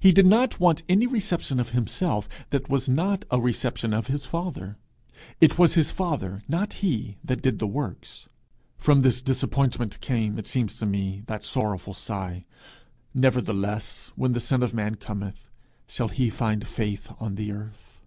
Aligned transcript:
He 0.00 0.10
did 0.10 0.24
not 0.24 0.58
want 0.58 0.84
any 0.88 1.06
reception 1.06 1.60
of 1.60 1.72
himself 1.72 2.30
that 2.48 2.70
was 2.70 2.88
not 2.88 3.26
a 3.30 3.38
reception 3.38 3.92
of 3.92 4.06
his 4.06 4.24
father. 4.24 4.78
It 5.38 5.58
was 5.58 5.74
his 5.74 5.90
father, 5.90 6.42
not 6.48 6.72
he, 6.80 7.18
that 7.22 7.42
did 7.42 7.58
the 7.58 7.66
works! 7.66 8.26
From 8.78 9.02
this 9.02 9.20
disappointment 9.20 10.00
came, 10.00 10.38
it 10.38 10.46
seems 10.46 10.78
to 10.78 10.86
me, 10.86 11.24
that 11.26 11.44
sorrowful 11.44 11.92
sigh, 11.92 12.46
'Nevertheless, 13.12 14.12
when 14.16 14.32
the 14.32 14.40
son 14.40 14.62
of 14.62 14.72
man 14.72 14.94
cometh, 14.94 15.46
shall 15.86 16.08
he 16.08 16.30
find 16.30 16.66
faith 16.66 17.12
on 17.20 17.34
the 17.34 17.52
earth?' 17.52 18.00